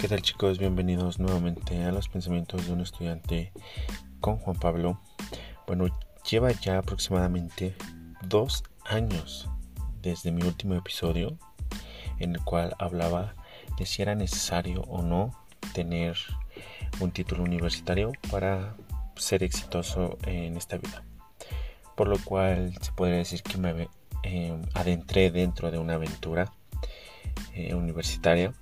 [0.00, 0.58] ¿Qué tal chicos?
[0.58, 3.52] Bienvenidos nuevamente a los pensamientos de un estudiante
[4.20, 4.98] con Juan Pablo.
[5.66, 5.88] Bueno,
[6.28, 7.76] lleva ya aproximadamente
[8.22, 9.50] dos años
[10.00, 11.36] desde mi último episodio
[12.18, 13.34] en el cual hablaba
[13.76, 15.38] de si era necesario o no
[15.74, 16.16] tener
[17.00, 18.76] un título universitario para
[19.16, 21.04] ser exitoso en esta vida.
[21.94, 23.90] Por lo cual se podría decir que me
[24.22, 26.50] eh, adentré dentro de una aventura
[27.52, 28.54] eh, universitaria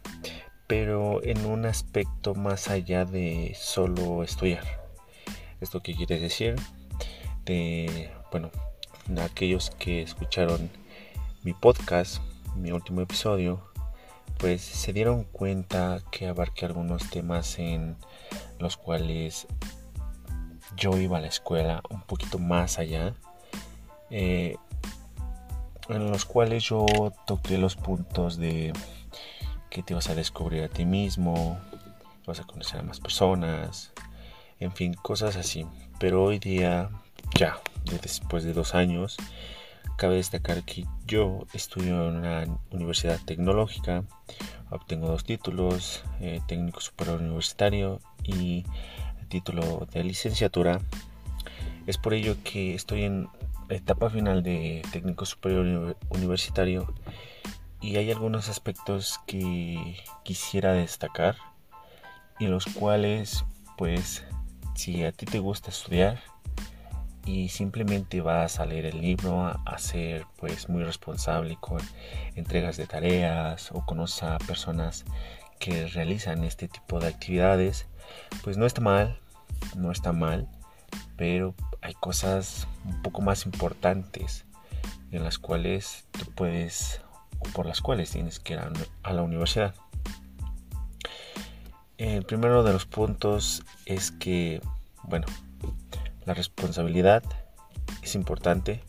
[0.68, 4.64] pero en un aspecto más allá de solo estudiar.
[5.60, 6.56] ¿Esto qué quiere decir?
[7.46, 8.50] De, bueno,
[9.24, 10.70] aquellos que escucharon
[11.42, 12.22] mi podcast,
[12.54, 13.62] mi último episodio,
[14.36, 17.96] pues se dieron cuenta que abarqué algunos temas en
[18.58, 19.46] los cuales
[20.76, 23.14] yo iba a la escuela un poquito más allá.
[24.10, 24.56] Eh,
[25.88, 26.84] en los cuales yo
[27.26, 28.74] toqué los puntos de
[29.70, 31.58] que te vas a descubrir a ti mismo,
[32.26, 33.92] vas a conocer a más personas,
[34.60, 35.66] en fin, cosas así.
[35.98, 36.90] Pero hoy día,
[37.36, 37.58] ya,
[38.02, 39.16] después de dos años,
[39.96, 44.04] cabe destacar que yo estudio en una universidad tecnológica,
[44.70, 48.64] obtengo dos títulos, eh, técnico superior universitario y
[49.28, 50.80] título de licenciatura.
[51.86, 53.28] Es por ello que estoy en
[53.68, 56.92] etapa final de técnico superior universitario
[57.80, 61.36] y hay algunos aspectos que quisiera destacar
[62.38, 63.44] y los cuales
[63.76, 64.24] pues
[64.74, 66.20] si a ti te gusta estudiar
[67.24, 71.80] y simplemente vas a leer el libro a, ser pues muy responsable con
[72.34, 75.04] entregas de tareas o conoces personas
[75.58, 77.86] que realizan este tipo de actividades
[78.42, 79.18] pues no está mal
[79.76, 80.48] no está mal
[81.16, 84.46] pero hay cosas un poco más importantes
[85.10, 87.02] en las cuales tú puedes
[87.52, 88.60] por las cuales tienes que ir
[89.02, 89.74] a, la universidad.
[91.96, 94.60] El primero de los puntos es que,
[95.02, 95.26] bueno,
[96.24, 97.22] la responsabilidad
[98.02, 98.84] es importante,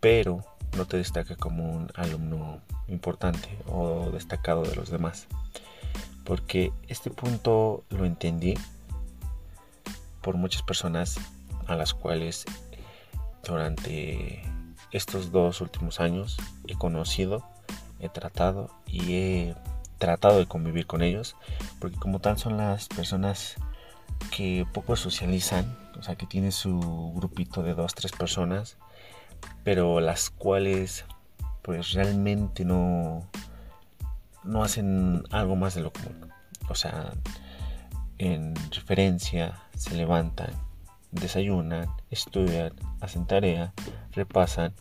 [0.00, 0.44] pero
[0.76, 5.26] no te destaca como un alumno importante o destacado de los demás.
[6.24, 8.54] Porque este punto lo entendí
[10.20, 11.18] por muchas personas
[11.66, 12.44] a las cuales
[13.44, 14.42] durante
[14.92, 16.36] estos dos últimos años
[16.68, 17.44] he conocido
[18.02, 19.54] he tratado y he
[19.98, 21.36] tratado de convivir con ellos,
[21.78, 23.56] porque como tal son las personas
[24.36, 28.76] que poco socializan, o sea que tiene su grupito de dos, tres personas,
[29.64, 31.04] pero las cuales
[31.62, 33.28] pues realmente no,
[34.42, 36.32] no hacen algo más de lo común.
[36.68, 37.12] O sea,
[38.18, 40.50] en referencia se levantan,
[41.12, 43.72] desayunan, estudian, hacen tarea,
[44.12, 44.74] repasan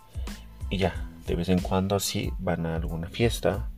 [0.70, 3.70] y ya, de vez en cuando sí van a alguna fiesta,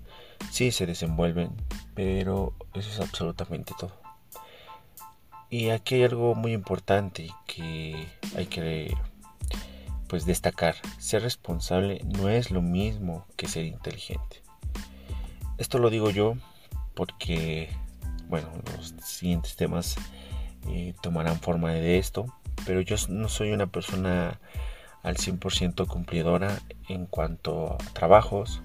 [0.50, 1.52] sí se desenvuelven,
[1.94, 3.92] pero eso es absolutamente todo.
[5.52, 8.98] Y aquí hay algo muy importante que hay que
[10.08, 10.78] pues destacar.
[10.98, 14.42] Ser responsable no es lo mismo que ser inteligente.
[15.60, 16.34] Esto lo digo yo
[16.96, 17.70] porque,
[18.30, 19.96] bueno, los siguientes temas
[20.70, 22.26] eh, tomarán forma de esto,
[22.66, 24.40] pero yo no soy una persona
[25.04, 28.62] al 100% cumplidora en cuanto a trabajos,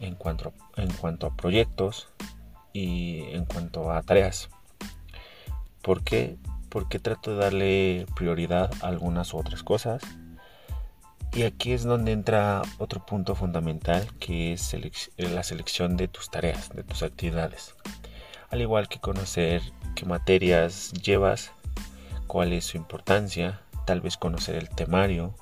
[0.00, 2.08] en cuanto, en cuanto a proyectos
[2.72, 4.48] y en cuanto a tareas.
[5.82, 6.36] ¿Por qué?
[6.68, 10.02] Porque trato de darle prioridad a algunas otras cosas.
[11.34, 14.76] Y aquí es donde entra otro punto fundamental que es
[15.16, 17.74] la selección de tus tareas, de tus actividades.
[18.50, 19.62] Al igual que conocer
[19.94, 21.52] qué materias llevas,
[22.26, 25.34] cuál es su importancia, tal vez conocer el temario,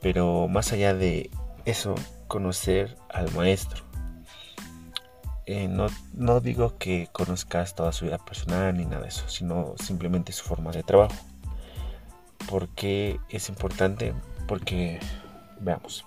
[0.00, 1.30] pero más allá de
[1.64, 1.94] eso,
[2.26, 3.84] conocer al maestro.
[5.46, 9.74] Eh, no, no, digo que conozcas toda su vida personal ni nada de eso, sino
[9.82, 11.14] simplemente su forma de trabajo.
[12.48, 14.14] ¿Por qué es importante?
[14.46, 15.00] Porque,
[15.60, 16.04] veamos,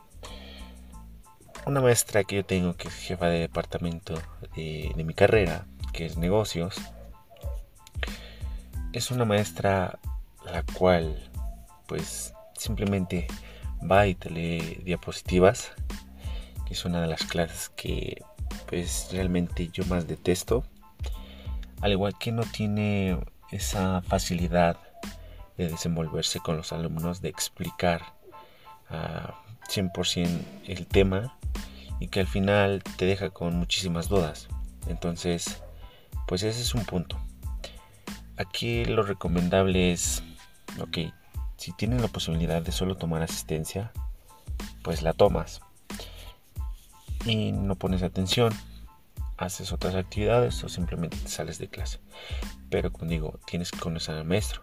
[1.65, 4.15] una maestra que yo tengo, que es jefa de departamento
[4.55, 6.75] de, de mi carrera, que es negocios,
[8.93, 9.99] es una maestra
[10.45, 11.29] la cual,
[11.87, 13.27] pues, simplemente
[13.89, 15.71] va y te lee diapositivas,
[16.65, 18.21] que es una de las clases que
[18.67, 20.63] pues realmente yo más detesto.
[21.81, 23.17] Al igual que no tiene
[23.51, 24.77] esa facilidad
[25.57, 28.01] de desenvolverse con los alumnos, de explicar
[28.89, 29.35] a
[29.69, 31.37] 100% el tema
[31.99, 34.47] y que al final te deja con muchísimas dudas.
[34.87, 35.61] Entonces,
[36.27, 37.19] pues ese es un punto.
[38.37, 40.23] Aquí lo recomendable es,
[40.79, 40.97] ok,
[41.63, 43.93] si tienes la posibilidad de solo tomar asistencia,
[44.83, 45.61] pues la tomas
[47.25, 48.53] y no pones atención.
[49.37, 52.01] haces otras actividades o simplemente sales de clase.
[52.69, 54.61] Pero como digo, tienes que conocer al maestro.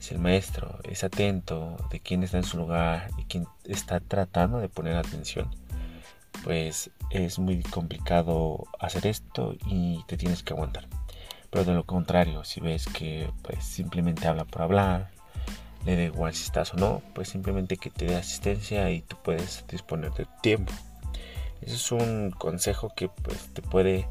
[0.00, 4.58] Si el maestro es atento de quién está en su lugar y quién está tratando
[4.58, 5.48] de poner atención,
[6.42, 10.88] pues es muy complicado hacer esto y te tienes que aguantar.
[11.50, 15.21] Pero de lo contrario, si ves que pues simplemente habla por hablar,
[15.84, 19.16] le da igual si estás o no, pues simplemente que te dé asistencia y tú
[19.22, 20.72] puedes disponer de tiempo.
[21.60, 24.08] Ese es un consejo que pues te puede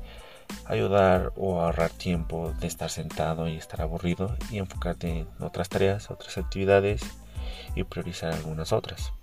[0.65, 6.11] ayudar o ahorrar tiempo de estar sentado y estar aburrido y enfocarte en otras tareas,
[6.11, 7.01] otras actividades
[7.75, 9.13] y priorizar algunas otras.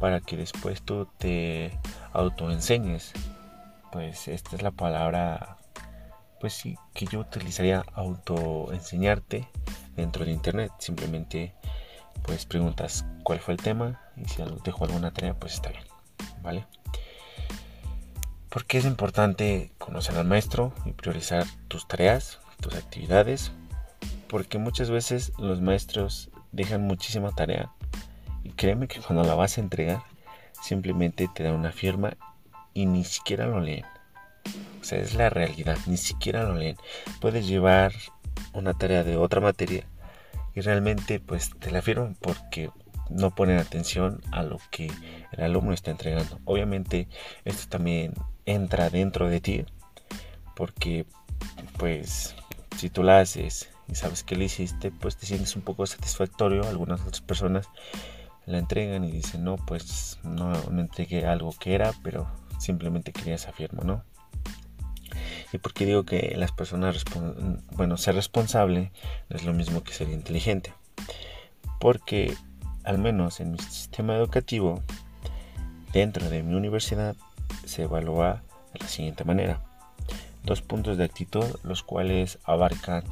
[0.00, 1.78] Para que después tú te
[2.12, 3.12] autoenseñes.
[3.92, 5.58] Pues esta es la palabra
[6.42, 9.48] pues sí, que yo utilizaría autoenseñarte
[9.94, 10.72] dentro de internet.
[10.80, 11.54] Simplemente
[12.24, 15.84] pues preguntas cuál fue el tema y si dejo alguna tarea pues está bien,
[16.42, 16.66] ¿vale?
[18.48, 23.52] Porque es importante conocer al maestro y priorizar tus tareas, tus actividades,
[24.26, 27.70] porque muchas veces los maestros dejan muchísima tarea
[28.42, 30.02] y créeme que cuando la vas a entregar
[30.60, 32.14] simplemente te dan una firma
[32.74, 33.91] y ni siquiera lo leen.
[34.82, 36.76] O sea, es la realidad, ni siquiera lo leen.
[37.20, 37.92] Puedes llevar
[38.52, 39.84] una tarea de otra materia
[40.54, 42.68] y realmente pues te la firman porque
[43.10, 44.90] no ponen atención a lo que
[45.32, 46.40] el alumno está entregando.
[46.44, 47.06] Obviamente
[47.44, 48.14] esto también
[48.44, 49.64] entra dentro de ti
[50.56, 51.06] porque
[51.78, 52.34] pues
[52.76, 56.66] si tú la haces y sabes que lo hiciste pues te sientes un poco satisfactorio.
[56.66, 57.68] Algunas otras personas
[58.46, 62.26] la entregan y dicen no pues no, no entregué algo que era pero
[62.58, 64.04] simplemente quería esa firma, ¿no?
[65.52, 67.04] ¿Y por qué digo que las personas,
[67.76, 68.90] bueno, ser responsable
[69.28, 70.72] no es lo mismo que ser inteligente?
[71.78, 72.34] Porque
[72.84, 74.82] al menos en mi sistema educativo,
[75.92, 77.16] dentro de mi universidad,
[77.64, 79.60] se evalúa de la siguiente manera.
[80.42, 83.04] Dos puntos de actitud, los cuales abarcan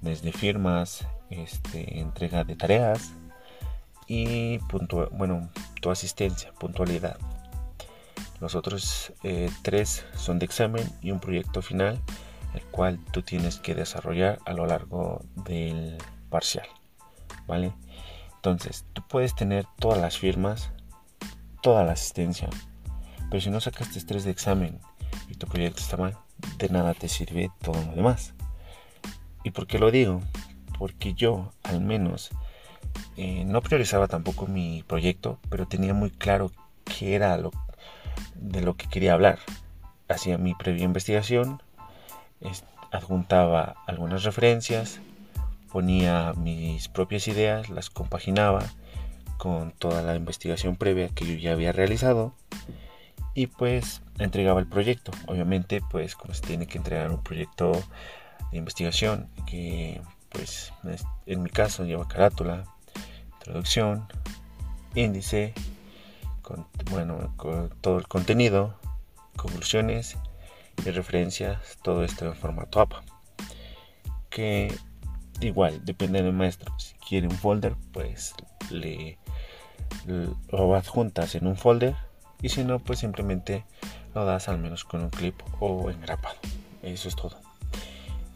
[0.00, 3.12] desde firmas, este, entrega de tareas
[4.06, 4.58] y
[5.12, 7.18] bueno, tu asistencia, puntualidad.
[8.44, 11.98] Los otros eh, tres son de examen y un proyecto final,
[12.52, 15.96] el cual tú tienes que desarrollar a lo largo del
[16.28, 16.66] parcial.
[17.46, 17.72] ¿Vale?
[18.34, 20.72] Entonces, tú puedes tener todas las firmas,
[21.62, 22.50] toda la asistencia,
[23.30, 24.78] pero si no sacaste tres de examen
[25.26, 26.14] y tu proyecto está mal,
[26.58, 28.34] de nada te sirve todo lo demás.
[29.42, 30.20] ¿Y por qué lo digo?
[30.78, 32.28] Porque yo, al menos,
[33.16, 36.52] eh, no priorizaba tampoco mi proyecto, pero tenía muy claro
[36.84, 37.50] qué era lo,
[38.34, 39.38] de lo que quería hablar.
[40.08, 41.62] Hacía mi previa investigación,
[42.90, 45.00] adjuntaba algunas referencias,
[45.72, 48.62] ponía mis propias ideas, las compaginaba
[49.38, 52.32] con toda la investigación previa que yo ya había realizado
[53.34, 55.12] y pues entregaba el proyecto.
[55.26, 57.72] Obviamente pues como se tiene que entregar un proyecto
[58.52, 60.72] de investigación que pues
[61.26, 62.64] en mi caso lleva carátula,
[63.38, 64.06] introducción,
[64.94, 65.54] índice,
[66.44, 68.78] con, bueno, con todo el contenido,
[69.36, 70.16] conclusiones
[70.84, 73.02] y referencias, todo esto en formato APA.
[74.30, 74.72] Que
[75.40, 76.72] igual depende del maestro.
[76.78, 78.34] Si quiere un folder, pues
[78.70, 79.18] le
[80.50, 81.94] lo adjuntas en un folder
[82.40, 83.64] y si no, pues simplemente
[84.14, 86.36] lo das al menos con un clip o engrapado.
[86.82, 87.36] Eso es todo.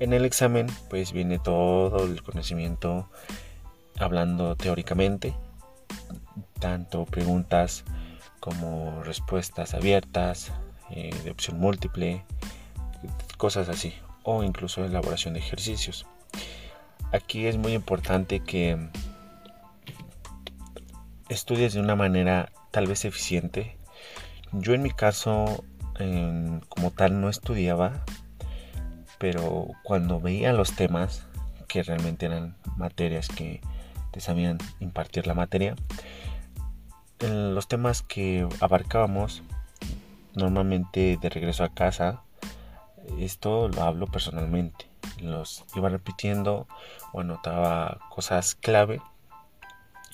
[0.01, 3.11] En el examen, pues viene todo el conocimiento
[3.99, 5.35] hablando teóricamente,
[6.59, 7.85] tanto preguntas
[8.41, 10.53] como respuestas abiertas,
[10.91, 12.25] eh, de opción múltiple,
[13.37, 16.07] cosas así, o incluso elaboración de ejercicios.
[17.13, 18.91] Aquí es muy importante que
[21.29, 23.77] estudies de una manera tal vez eficiente.
[24.53, 25.65] Yo en mi caso,
[26.69, 28.05] como tal, no estudiaba,
[29.19, 31.27] pero cuando veía los temas,
[31.67, 33.61] que realmente eran materias que
[34.11, 35.75] te sabían impartir la materia,
[37.21, 39.43] en los temas que abarcábamos,
[40.35, 42.23] normalmente de regreso a casa,
[43.19, 44.87] esto lo hablo personalmente.
[45.21, 46.67] Los iba repitiendo
[47.13, 49.01] o anotaba cosas clave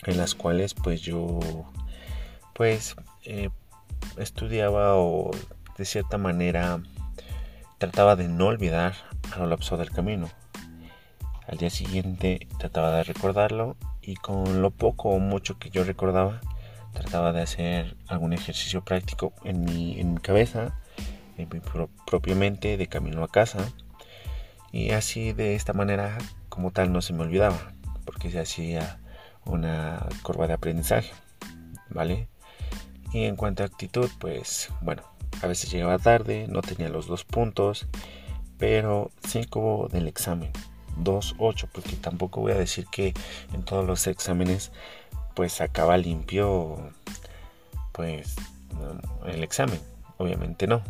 [0.05, 1.41] en las cuales pues yo
[2.53, 3.51] pues eh,
[4.17, 5.31] estudiaba o
[5.77, 6.81] de cierta manera
[7.79, 8.95] trataba de no olvidar
[9.35, 10.29] a lo lapso del camino.
[11.47, 16.41] Al día siguiente trataba de recordarlo y con lo poco o mucho que yo recordaba
[16.95, 20.81] trataba de hacer algún ejercicio práctico en mi, en mi cabeza,
[21.37, 21.61] en mi
[22.07, 23.69] propia mente, de camino a casa.
[24.73, 26.17] Y así de esta manera,
[26.49, 27.75] como tal, no se me olvidaba,
[28.05, 28.99] porque se hacía
[29.45, 31.13] una curva de aprendizaje,
[31.91, 32.29] ¿vale?
[33.13, 35.03] Y en cuanto a actitud, pues bueno,
[35.43, 37.87] a veces llegaba tarde, no tenía los dos puntos,
[38.59, 40.51] pero 5 del examen,
[40.97, 43.15] 2, 8, porque tampoco voy a decir que
[43.53, 44.73] en todos los exámenes
[45.35, 46.79] pues acaba limpio
[47.93, 48.37] pues
[49.27, 49.81] el examen,
[50.19, 50.83] obviamente no.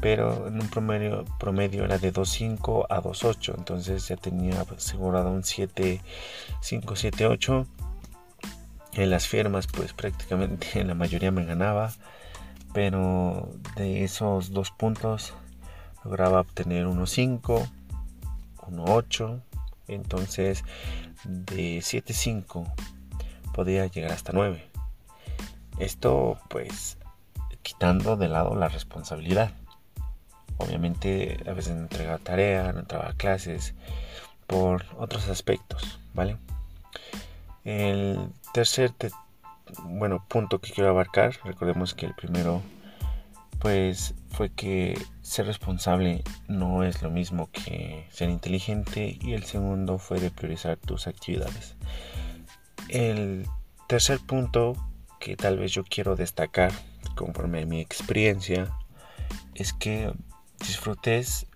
[0.00, 5.42] Pero en un promedio, promedio era de 2.5 a 2.8, entonces ya tenía asegurado un
[5.42, 6.02] 7,
[6.60, 7.66] 5, 7, 8.
[8.94, 11.92] En las firmas pues prácticamente en la mayoría me ganaba,
[12.74, 15.32] pero de esos dos puntos
[16.04, 17.68] lograba obtener 1.5,
[18.68, 19.40] 1.8,
[19.88, 20.64] entonces
[21.24, 22.66] de 7.5
[23.56, 24.62] podía llegar hasta 9.
[25.78, 26.98] Esto pues
[27.62, 29.50] quitando de lado la responsabilidad.
[30.58, 33.74] Obviamente a veces no entregaba tarea, no entraba clases
[34.46, 36.36] por otros aspectos, ¿vale?
[37.64, 38.92] El tercer
[39.84, 42.60] bueno, punto que quiero abarcar, recordemos que el primero
[43.58, 49.98] pues fue que ser responsable no es lo mismo que ser inteligente y el segundo
[49.98, 51.74] fue de priorizar tus actividades.
[52.88, 53.46] El
[53.88, 54.74] tercer punto
[55.18, 56.72] que tal vez yo quiero destacar
[57.16, 58.72] conforme a mi experiencia
[59.54, 60.12] es que
[60.60, 61.46] disfrutes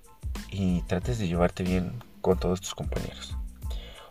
[0.50, 3.36] y trates de llevarte bien con todos tus compañeros.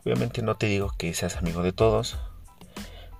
[0.05, 2.17] Obviamente no te digo que seas amigo de todos,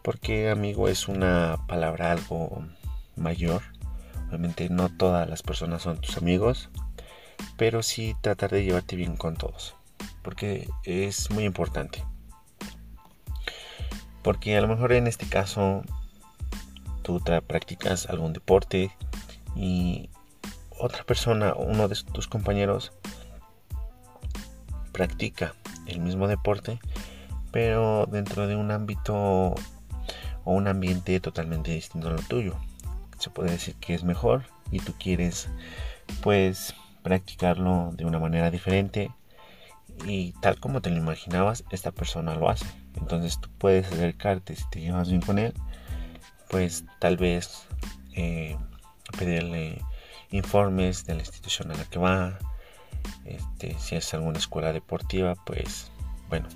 [0.01, 2.65] porque amigo es una palabra algo
[3.15, 3.61] mayor.
[4.29, 6.69] Obviamente no todas las personas son tus amigos,
[7.57, 9.75] pero sí tratar de llevarte bien con todos,
[10.23, 12.03] porque es muy importante.
[14.29, 15.81] Porque a lo mejor en este caso
[17.01, 18.91] tú practicas algún deporte
[19.55, 20.11] y
[20.69, 22.91] otra persona, uno de tus compañeros,
[24.91, 25.55] practica
[25.87, 26.79] el mismo deporte,
[27.51, 29.55] pero dentro de un ámbito o
[30.45, 32.55] un ambiente totalmente distinto a lo tuyo.
[33.17, 35.49] Se puede decir que es mejor y tú quieres
[36.21, 39.09] pues practicarlo de una manera diferente
[40.05, 42.67] y tal como te lo imaginabas, esta persona lo hace.
[42.99, 45.53] Entonces tú puedes acercarte si te llevas bien con él,
[46.49, 47.67] pues tal vez
[48.15, 48.57] eh,
[49.17, 49.81] pedirle
[50.31, 52.37] informes de la institución a la que va.
[53.25, 55.91] Este, si es alguna escuela deportiva, pues
[56.29, 56.47] bueno,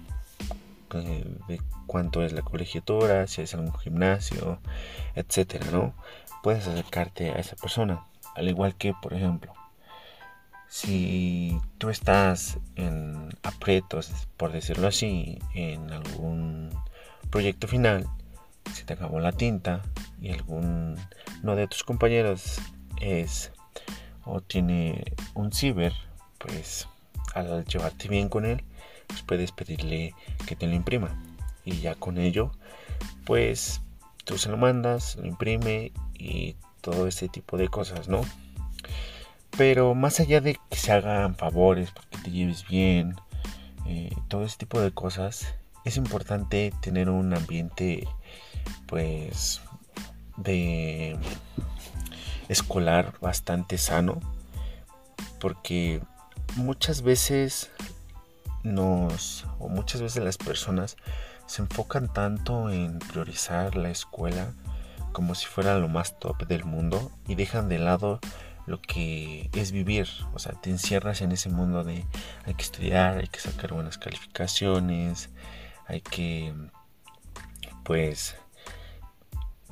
[0.94, 4.60] eh, de cuánto es la colegiatura, si es algún gimnasio,
[5.16, 5.94] etcétera, ¿no?
[6.44, 8.06] Puedes acercarte a esa persona.
[8.36, 9.54] Al igual que, por ejemplo,
[10.74, 16.72] si tú estás en aprietos, por decirlo así, en algún
[17.30, 18.08] proyecto final,
[18.74, 19.84] se te acabó la tinta
[20.20, 20.98] y algún
[21.44, 22.60] no de tus compañeros
[23.00, 23.52] es
[24.26, 25.04] o tiene
[25.36, 25.94] un ciber,
[26.40, 26.88] pues
[27.36, 28.64] al llevarte bien con él,
[29.06, 30.16] pues puedes pedirle
[30.48, 31.16] que te lo imprima.
[31.64, 32.52] Y ya con ello,
[33.26, 33.80] pues
[34.26, 38.22] tú se lo mandas, lo imprime y todo ese tipo de cosas, ¿no?
[39.58, 43.16] Pero más allá de que se hagan favores porque te lleves bien,
[43.86, 45.54] eh, todo ese tipo de cosas,
[45.86, 48.08] es importante tener un ambiente,
[48.88, 49.62] pues,
[50.38, 51.18] de
[52.50, 54.20] escolar bastante sano
[55.40, 56.02] porque
[56.56, 57.70] muchas veces
[58.64, 60.96] nos o muchas veces las personas
[61.48, 64.54] se enfocan tanto en priorizar la escuela
[65.12, 68.20] como si fuera lo más top del mundo y dejan de lado
[68.66, 72.06] lo que es vivir, o sea, te encierras en ese mundo de
[72.46, 75.30] hay que estudiar, hay que sacar buenas calificaciones,
[75.88, 76.54] hay que
[77.84, 78.36] pues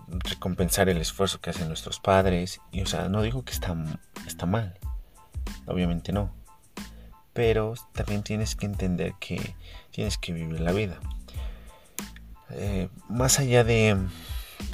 [0.08, 2.62] recompensar el esfuerzo que hacen nuestros padres.
[2.72, 3.76] Y o sea, no digo que está,
[4.28, 4.78] está mal.
[5.66, 6.34] Obviamente no.
[7.34, 9.56] Pero también tienes que entender que
[9.92, 11.00] tienes que vivir la vida.
[12.50, 13.98] Eh, más allá de,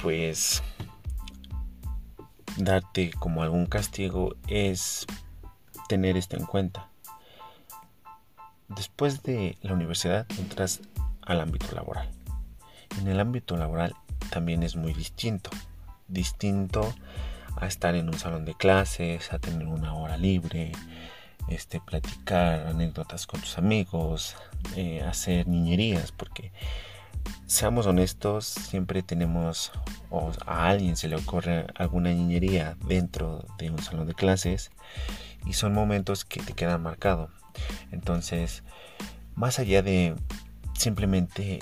[0.02, 0.62] pues,
[2.56, 5.06] darte como algún castigo, es
[5.88, 6.88] tener esto en cuenta.
[8.68, 10.80] Después de la universidad entras
[11.22, 12.10] al ámbito laboral.
[13.00, 13.94] En el ámbito laboral
[14.30, 15.50] también es muy distinto.
[16.08, 16.94] Distinto
[17.56, 20.72] a estar en un salón de clases, a tener una hora libre,
[21.48, 24.36] este, platicar anécdotas con tus amigos,
[24.76, 26.52] eh, hacer niñerías, porque
[27.46, 29.72] seamos honestos, siempre tenemos
[30.10, 34.70] o a alguien se le ocurre alguna niñería dentro de un salón de clases
[35.46, 37.30] y son momentos que te quedan marcados.
[37.90, 38.62] Entonces,
[39.34, 40.14] más allá de
[40.74, 41.58] simplemente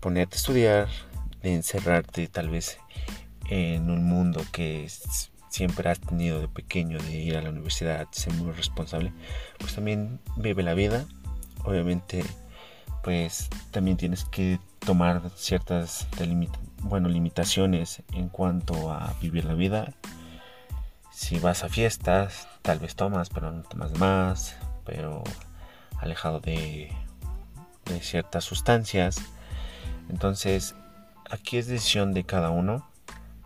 [0.00, 0.88] ponerte a estudiar,
[1.42, 2.78] de encerrarte tal vez
[3.48, 4.88] en un mundo que
[5.50, 9.12] siempre has tenido de pequeño, de ir a la universidad, ser muy responsable,
[9.58, 11.04] pues también vive la vida.
[11.64, 12.24] Obviamente,
[13.02, 16.06] pues también tienes que tomar ciertas
[16.82, 19.94] bueno, limitaciones en cuanto a vivir la vida.
[21.10, 25.22] Si vas a fiestas, tal vez tomas, pero no tomas más, pero
[25.98, 26.92] alejado de,
[27.86, 29.16] de ciertas sustancias.
[30.08, 30.74] Entonces,
[31.30, 32.86] aquí es decisión de cada uno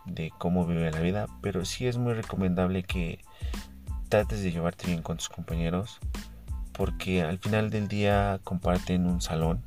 [0.07, 3.21] de cómo vive la vida, pero sí es muy recomendable que
[4.09, 5.99] trates de llevarte bien con tus compañeros,
[6.73, 9.63] porque al final del día comparten un salón,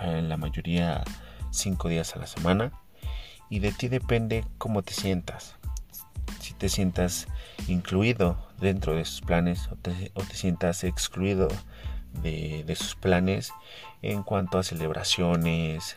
[0.00, 1.04] en la mayoría
[1.50, 2.72] cinco días a la semana,
[3.50, 5.56] y de ti depende cómo te sientas.
[6.40, 7.26] Si te sientas
[7.66, 11.48] incluido dentro de sus planes o te, sientas excluido
[12.22, 13.52] de, sus planes
[14.02, 15.96] en cuanto a celebraciones,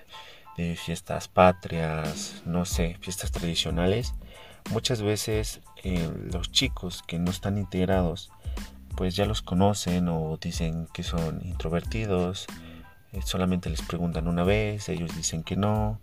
[0.57, 4.13] de fiestas patrias, no sé, fiestas tradicionales,
[4.69, 8.31] muchas veces eh, los chicos que no están integrados,
[8.95, 12.70] pues ya los conocen o dicen que son introvertidos, eh,
[13.25, 15.99] solamente les preguntan una vez, ellos dicen que no,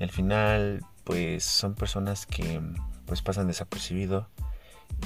[0.00, 2.60] al final pues son personas que
[3.06, 4.28] pues pasan desapercibido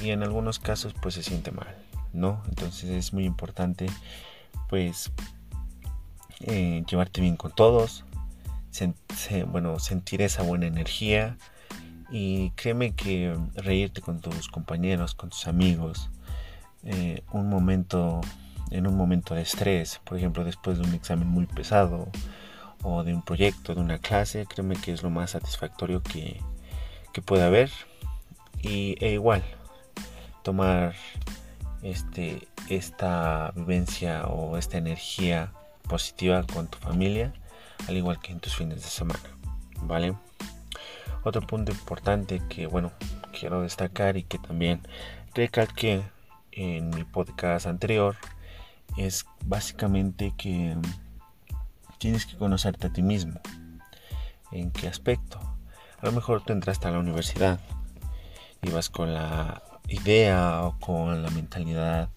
[0.02, 1.74] y en algunos casos pues se siente mal,
[2.12, 2.42] ¿no?
[2.48, 3.86] Entonces es muy importante
[4.68, 5.12] pues
[6.40, 8.04] eh, llevarte bien con todos,
[9.48, 11.38] bueno, sentir esa buena energía
[12.10, 16.10] y créeme que reírte con tus compañeros, con tus amigos,
[16.84, 18.20] eh, un momento,
[18.70, 22.08] en un momento de estrés, por ejemplo, después de un examen muy pesado
[22.82, 26.40] o de un proyecto, de una clase, créeme que es lo más satisfactorio que,
[27.12, 27.70] que puede haber.
[28.62, 29.42] Y e igual,
[30.42, 30.94] tomar
[31.82, 35.52] este, esta vivencia o esta energía
[35.88, 37.32] positiva con tu familia,
[37.88, 39.20] al igual que en tus fines de semana,
[39.82, 40.14] ¿vale?
[41.22, 42.92] Otro punto importante que, bueno,
[43.38, 44.80] quiero destacar y que también
[45.34, 46.02] recalqué
[46.52, 48.16] en mi podcast anterior
[48.96, 50.76] es básicamente que
[51.98, 53.40] tienes que conocerte a ti mismo.
[54.52, 55.40] ¿En qué aspecto?
[56.00, 57.60] A lo mejor tú entraste a la universidad
[58.62, 62.08] y vas con la idea o con la mentalidad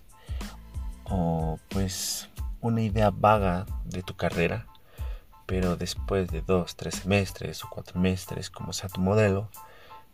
[1.05, 2.29] o pues
[2.61, 4.69] una idea vaga de tu carrera
[5.49, 9.49] pero después de dos, tres semestres o cuatro semestres, como sea tu modelo,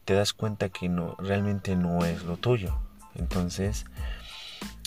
[0.05, 2.79] te das cuenta que no, realmente no es lo tuyo.
[3.15, 3.85] Entonces,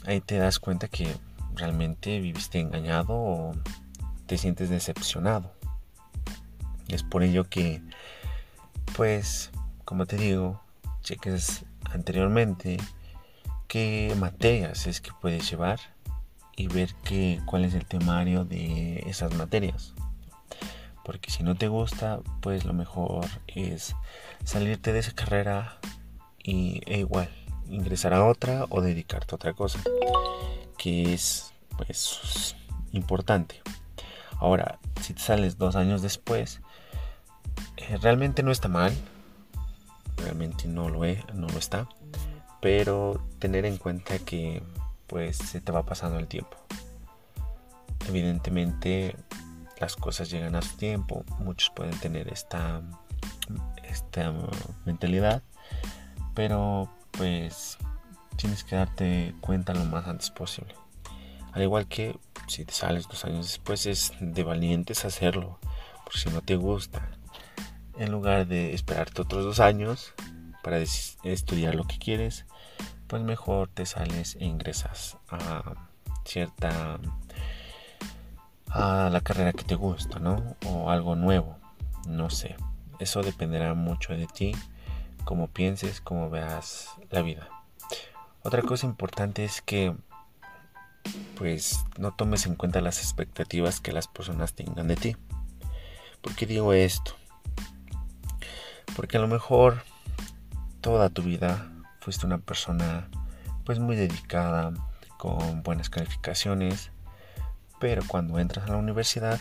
[0.07, 1.15] ahí te das cuenta que
[1.59, 3.53] realmente viviste engañado o
[4.27, 5.53] te sientes decepcionado.
[6.89, 7.83] Es por ello que,
[8.97, 9.51] pues,
[9.85, 10.63] como te digo,
[11.03, 12.79] cheques anteriormente
[13.67, 15.81] qué materias es que puedes llevar
[16.57, 19.95] y ver qué cuál es el temario de esas materias
[21.09, 23.97] porque si no te gusta, pues lo mejor es
[24.45, 25.79] salirte de esa carrera
[26.37, 27.31] y e igual
[27.71, 29.81] ingresar a otra o dedicarte a otra cosa,
[30.79, 32.57] que es pues
[32.93, 33.61] importante.
[34.39, 36.61] Ahora, si te sales dos años después,
[37.77, 38.95] eh, realmente no está mal,
[40.17, 41.89] realmente no lo, es, no lo está,
[42.61, 44.63] pero tener en cuenta que
[45.07, 46.57] pues se te va pasando el tiempo.
[48.09, 49.17] Evidentemente
[49.79, 51.25] las cosas llegan a su tiempo.
[51.39, 52.83] Muchos pueden tener esta,
[53.85, 54.33] esta
[54.85, 55.43] mentalidad,
[56.35, 57.79] pero pues
[58.39, 60.75] tienes que darte cuenta lo más antes posible.
[61.53, 65.59] Al igual que si te sales dos años después es de valientes hacerlo,
[66.05, 67.11] por si no te gusta.
[67.99, 70.15] En lugar de esperarte otros dos años
[70.63, 72.47] para estudiar lo que quieres,
[73.09, 75.75] pues mejor te sales e ingresas a
[76.25, 77.01] cierta
[78.71, 80.57] a la carrera que te gusta, ¿no?
[80.67, 81.57] O algo nuevo,
[82.07, 82.55] no sé.
[83.01, 84.53] Eso dependerá mucho de ti,
[85.25, 87.58] cómo pienses, cómo veas la vida.
[88.49, 89.95] Otra cosa importante es que
[91.37, 95.17] pues no tomes en cuenta las expectativas que las personas tengan de ti.
[96.23, 97.15] ¿Por qué digo esto?
[98.97, 99.83] Porque a lo mejor
[100.81, 103.11] toda tu vida fuiste una persona
[103.67, 104.73] pues muy dedicada,
[105.19, 106.91] con buenas calificaciones,
[107.79, 109.39] pero cuando entras a la universidad,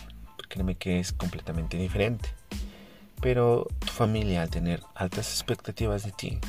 [0.50, 2.28] créeme que es completamente diferente.
[3.22, 6.40] Pero tu familia al tener altas expectativas de ti,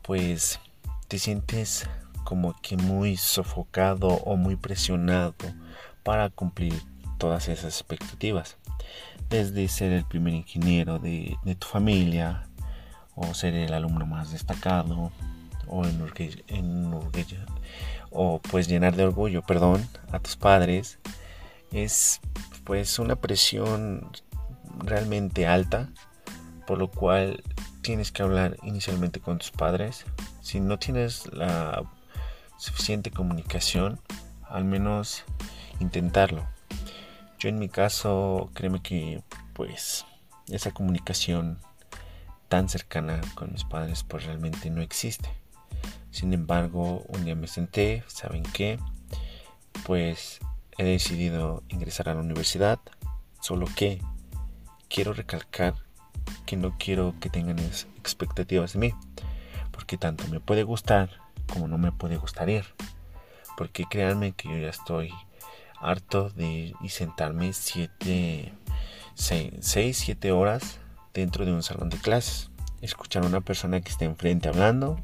[0.00, 0.58] pues
[1.12, 1.86] te sientes
[2.24, 5.34] como que muy sofocado o muy presionado
[6.02, 6.72] para cumplir
[7.18, 8.56] todas esas expectativas.
[9.28, 12.48] Desde ser el primer ingeniero de, tu familia,
[13.14, 15.12] o ser el alumno más destacado,
[15.66, 16.02] o en,
[16.48, 16.94] en,
[18.10, 20.98] o pues llenar de orgullo, perdón, a tus padres,
[21.72, 22.22] es
[22.64, 24.08] pues una presión
[24.78, 25.90] realmente alta,
[26.66, 27.42] por lo cual
[27.82, 30.04] tienes que hablar inicialmente con tus padres.
[30.40, 31.82] Si no tienes la
[32.56, 34.00] suficiente comunicación,
[34.48, 35.24] al menos
[35.80, 36.46] intentarlo.
[37.38, 40.06] Yo en mi caso, créeme que pues
[40.48, 41.58] esa comunicación
[42.48, 45.28] tan cercana con mis padres pues realmente no existe.
[46.10, 48.78] Sin embargo, un día me senté, ¿saben qué?
[49.84, 50.38] Pues
[50.78, 52.78] he decidido ingresar a la universidad,
[53.40, 54.00] solo que
[54.88, 55.74] quiero recalcar
[56.46, 58.94] que no quiero que tengan expectativas de mí,
[59.70, 61.10] porque tanto me puede gustar
[61.52, 62.64] como no me puede gustar ir,
[63.56, 65.12] porque créanme que yo ya estoy
[65.80, 68.52] harto de y sentarme 7,
[69.14, 70.78] 6, 7 horas
[71.12, 74.98] dentro de un salón de clases, escuchar a una persona que está enfrente hablando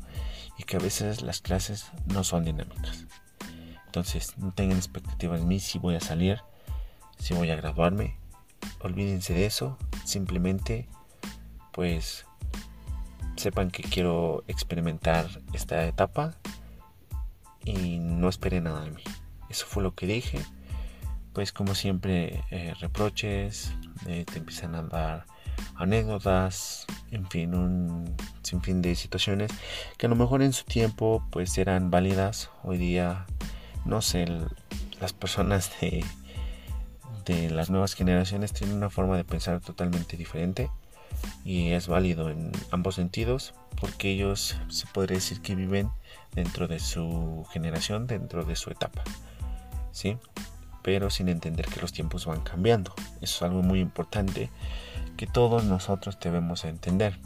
[0.57, 3.07] y que a veces las clases no son dinámicas.
[3.87, 6.41] Entonces, no tengan expectativas de mí si voy a salir,
[7.19, 8.17] si voy a graduarme.
[8.81, 9.79] Olvídense de eso.
[10.05, 10.89] Simplemente,
[11.79, 12.27] pues,
[13.37, 16.35] sepan que quiero experimentar esta etapa
[17.65, 19.05] y no esperen nada de mí.
[19.49, 20.41] Eso fue lo que dije.
[21.35, 23.73] Pues, como siempre, eh, reproches,
[24.09, 25.27] eh, te empiezan a dar
[25.77, 29.53] anécdotas, en fin, un sinfín de situaciones
[29.99, 32.51] que a lo mejor en su tiempo pues eran válidas.
[32.65, 33.25] Hoy día,
[33.85, 34.27] no sé,
[35.01, 36.05] las personas de,
[37.25, 40.73] de las nuevas generaciones tienen una forma de pensar totalmente diferente
[41.45, 45.91] y es válido en ambos sentidos porque ellos se podría decir que viven
[46.35, 49.03] dentro de su generación, dentro de su etapa.
[49.93, 50.19] ¿Sí?
[50.83, 52.95] Pero sin entender que los tiempos van cambiando.
[53.21, 54.51] Eso es algo muy importante
[55.17, 57.19] que todos nosotros debemos entender.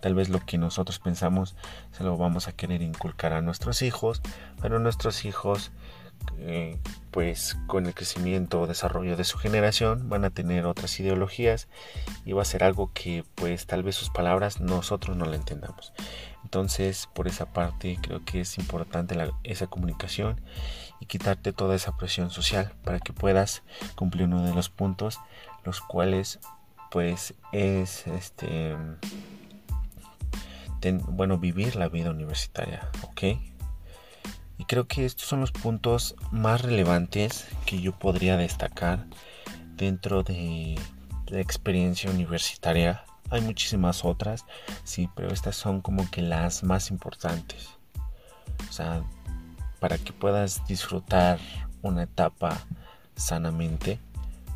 [0.00, 1.54] Tal vez lo que nosotros pensamos
[1.92, 4.20] se lo vamos a querer inculcar a nuestros hijos,
[4.60, 5.70] pero nuestros hijos,
[6.38, 6.78] eh,
[7.10, 11.68] pues con el crecimiento o desarrollo de su generación, van a tener otras ideologías
[12.24, 15.92] y va a ser algo que, pues tal vez sus palabras nosotros no la entendamos.
[16.44, 20.40] Entonces, por esa parte, creo que es importante esa comunicación
[21.00, 23.62] y quitarte toda esa presión social para que puedas
[23.96, 25.18] cumplir uno de los puntos,
[25.64, 26.38] los cuales
[26.90, 28.76] pues es este
[31.08, 33.22] bueno vivir la vida universitaria ok
[34.62, 39.06] y creo que estos son los puntos más relevantes que yo podría destacar
[39.74, 40.76] dentro de
[41.26, 44.44] la experiencia universitaria hay muchísimas otras
[44.84, 47.70] sí pero estas son como que las más importantes
[48.68, 49.02] o sea
[49.80, 51.40] para que puedas disfrutar
[51.82, 52.56] una etapa
[53.16, 53.98] sanamente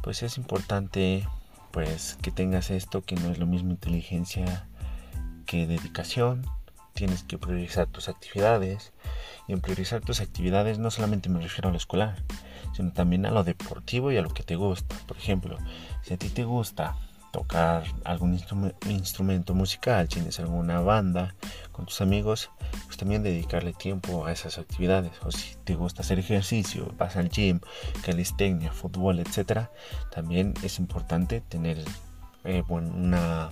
[0.03, 1.27] pues es importante
[1.73, 4.69] pues que tengas esto que no es lo mismo inteligencia
[5.47, 6.43] que dedicación.
[6.97, 8.93] Tienes que priorizar tus actividades.
[9.47, 12.17] Y en priorizar tus actividades no solamente me refiero a lo escolar,
[12.75, 14.97] sino también a lo deportivo y a lo que te gusta.
[15.07, 15.57] Por ejemplo,
[16.03, 16.97] si a ti te gusta
[17.37, 18.41] tocar algún
[18.89, 21.35] instrumento musical, tienes alguna banda
[21.71, 22.51] con tus amigos,
[22.87, 25.13] pues también dedicarle tiempo a esas actividades.
[25.23, 27.61] O si te gusta hacer ejercicio, vas al gym,
[28.03, 29.71] calistenia, fútbol, etcétera,
[30.11, 31.85] también es importante tener
[32.45, 33.51] eh, una,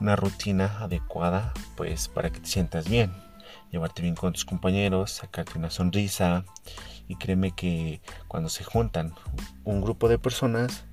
[0.00, 3.12] una rutina adecuada pues para que te sientas bien
[3.70, 6.44] llevarte bien con tus compañeros, sacarte una sonrisa
[7.08, 9.14] y créeme que cuando se juntan
[9.64, 10.84] un grupo de personas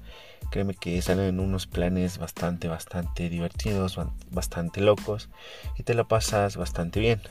[0.49, 3.97] Créeme que salen unos planes bastante, bastante divertidos,
[4.31, 5.29] bastante locos
[5.77, 7.21] y te la pasas bastante bien.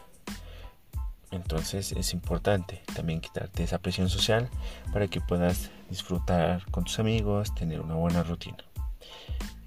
[1.30, 4.48] Entonces es importante también quitarte esa presión social
[4.92, 8.64] para que puedas disfrutar con tus amigos, tener una buena rutina.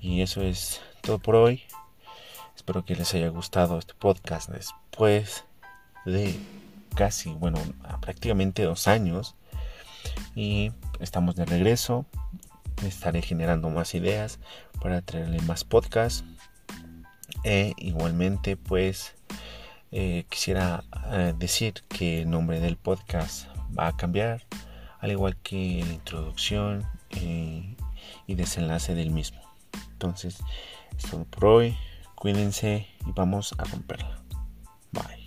[0.01, 1.63] Y eso es todo por hoy.
[2.55, 5.45] Espero que les haya gustado este podcast después
[6.05, 6.39] de
[6.95, 7.59] casi, bueno,
[8.01, 9.35] prácticamente dos años.
[10.35, 12.05] Y estamos de regreso
[12.81, 14.39] estaré generando más ideas
[14.81, 16.23] para traerle más podcasts.
[17.43, 19.15] E igualmente, pues
[19.91, 24.45] eh, quisiera eh, decir que el nombre del podcast va a cambiar,
[24.99, 27.75] al igual que la introducción eh,
[28.27, 29.41] y desenlace del mismo.
[29.91, 30.39] Entonces,
[30.97, 31.77] es todo por hoy.
[32.23, 34.23] Cuídense y vamos a romperla.
[34.93, 35.22] Bye.